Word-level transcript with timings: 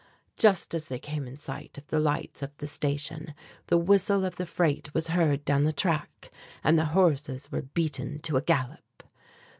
Just 0.35 0.73
as 0.73 0.87
they 0.87 0.97
came 0.97 1.27
in 1.27 1.37
sight 1.37 1.77
of 1.77 1.85
the 1.85 1.99
lights 1.99 2.41
of 2.41 2.57
the 2.57 2.65
station, 2.65 3.35
the 3.67 3.77
whistle 3.77 4.25
of 4.25 4.37
the 4.37 4.47
freight 4.47 4.91
was 4.95 5.09
heard 5.09 5.45
down 5.45 5.63
the 5.63 5.71
track 5.71 6.31
and 6.63 6.75
the 6.75 6.85
horses 6.97 7.51
were 7.51 7.61
beaten 7.61 8.17
to 8.21 8.35
a 8.37 8.41
gallop. 8.41 9.03